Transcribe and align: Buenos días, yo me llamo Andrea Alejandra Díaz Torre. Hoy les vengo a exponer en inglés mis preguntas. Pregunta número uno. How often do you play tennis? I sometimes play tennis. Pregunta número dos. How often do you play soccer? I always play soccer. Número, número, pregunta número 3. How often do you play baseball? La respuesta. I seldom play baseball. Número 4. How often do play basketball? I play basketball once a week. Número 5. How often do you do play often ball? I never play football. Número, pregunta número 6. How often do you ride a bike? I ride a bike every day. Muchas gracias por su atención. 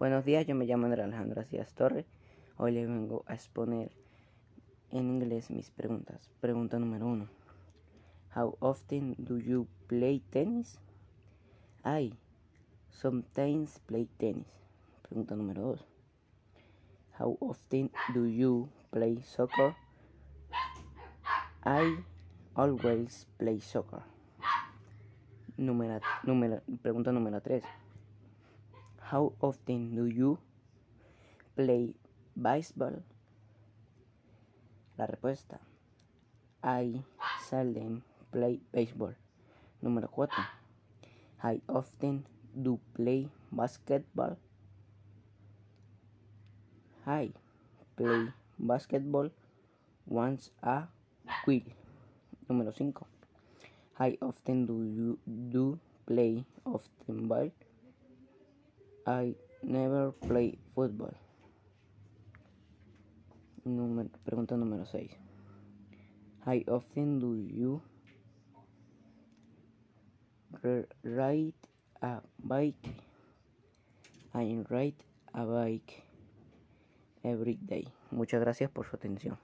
Buenos 0.00 0.24
días, 0.24 0.46
yo 0.46 0.54
me 0.54 0.64
llamo 0.64 0.86
Andrea 0.86 1.04
Alejandra 1.04 1.44
Díaz 1.44 1.74
Torre. 1.74 2.06
Hoy 2.56 2.72
les 2.72 2.88
vengo 2.88 3.22
a 3.26 3.34
exponer 3.34 3.92
en 4.88 5.10
inglés 5.10 5.50
mis 5.50 5.70
preguntas. 5.70 6.30
Pregunta 6.40 6.78
número 6.78 7.06
uno. 7.06 7.28
How 8.34 8.56
often 8.60 9.14
do 9.18 9.36
you 9.36 9.68
play 9.88 10.20
tennis? 10.30 10.80
I 11.84 12.14
sometimes 12.88 13.78
play 13.80 14.08
tennis. 14.16 14.46
Pregunta 15.02 15.36
número 15.36 15.60
dos. 15.60 15.86
How 17.18 17.36
often 17.38 17.90
do 18.14 18.24
you 18.24 18.70
play 18.90 19.20
soccer? 19.20 19.76
I 21.62 21.98
always 22.54 23.26
play 23.36 23.60
soccer. 23.60 24.00
Número, 25.58 26.00
número, 26.22 26.62
pregunta 26.80 27.12
número 27.12 27.42
3. 27.42 27.62
How 29.10 29.34
often 29.42 29.98
do 29.98 30.06
you 30.06 30.38
play 31.58 31.98
baseball? 32.38 33.02
La 34.94 35.10
respuesta. 35.10 35.58
I 36.62 37.02
seldom 37.42 38.06
play 38.30 38.62
baseball. 38.70 39.18
Número 39.82 40.06
4. 40.14 40.30
How 41.42 41.58
often 41.66 42.22
do 42.54 42.78
play 42.94 43.26
basketball? 43.50 44.38
I 47.02 47.34
play 47.98 48.30
basketball 48.62 49.34
once 50.06 50.54
a 50.62 50.86
week. 51.50 51.74
Número 52.46 52.70
5. 52.70 52.94
How 53.98 54.14
often 54.22 54.70
do 54.70 54.86
you 54.86 55.18
do 55.26 55.82
play 56.06 56.46
often 56.62 57.26
ball? 57.26 57.50
I 59.06 59.34
never 59.62 60.12
play 60.12 60.58
football. 60.74 61.16
Número, 63.64 64.08
pregunta 64.24 64.56
número 64.56 64.84
6. 64.86 65.10
How 66.46 66.60
often 66.68 67.18
do 67.20 67.36
you 67.36 67.82
ride 71.04 71.54
a 72.00 72.22
bike? 72.38 72.88
I 74.32 74.62
ride 74.68 74.96
a 75.34 75.44
bike 75.44 76.02
every 77.22 77.58
day. 77.60 77.88
Muchas 78.10 78.40
gracias 78.40 78.70
por 78.70 78.86
su 78.86 78.96
atención. 78.96 79.38